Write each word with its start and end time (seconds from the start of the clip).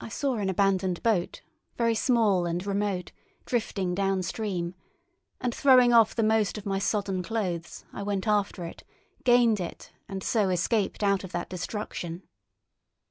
I 0.00 0.08
saw 0.08 0.36
an 0.36 0.48
abandoned 0.48 1.02
boat, 1.02 1.42
very 1.76 1.94
small 1.94 2.46
and 2.46 2.64
remote, 2.64 3.12
drifting 3.44 3.94
down 3.94 4.22
stream; 4.22 4.74
and 5.38 5.54
throwing 5.54 5.92
off 5.92 6.14
the 6.14 6.22
most 6.22 6.56
of 6.56 6.64
my 6.64 6.78
sodden 6.78 7.22
clothes, 7.22 7.84
I 7.92 8.02
went 8.04 8.26
after 8.26 8.64
it, 8.64 8.84
gained 9.22 9.60
it, 9.60 9.92
and 10.08 10.22
so 10.22 10.48
escaped 10.48 11.02
out 11.02 11.24
of 11.24 11.32
that 11.32 11.50
destruction. 11.50 12.22